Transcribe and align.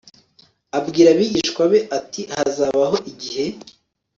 Abwira 0.77 1.09
abigishwa 1.11 1.63
be 1.71 1.79
ati 1.97 2.21
Hazabaho 2.33 2.97
igihe 3.11 3.45